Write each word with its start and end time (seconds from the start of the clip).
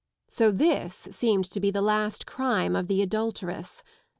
So 0.29 0.49
this 0.49 0.95
seemed 0.95 1.45
to 1.51 1.59
he 1.61 1.69
the 1.69 1.79
last 1.79 2.25
crime 2.25 2.75
of 2.75 2.87
the 2.87 3.03
adulteress. 3.03 3.83